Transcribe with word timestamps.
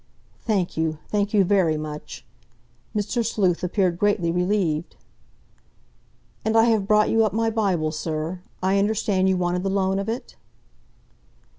"Thank 0.39 0.75
you—thank 0.77 1.31
you 1.31 1.43
very 1.43 1.77
much." 1.77 2.25
Mr. 2.95 3.23
Sleuth 3.23 3.63
appeared 3.63 3.99
greatly 3.99 4.31
relieved. 4.31 4.95
"And 6.43 6.57
I 6.57 6.63
have 6.63 6.87
brought 6.87 7.11
you 7.11 7.23
up 7.23 7.33
my 7.33 7.51
Bible, 7.51 7.91
sir. 7.91 8.41
I 8.63 8.79
understood 8.79 9.29
you 9.29 9.37
wanted 9.37 9.61
the 9.61 9.69
loan 9.69 9.99
of 9.99 10.09
it?" 10.09 10.35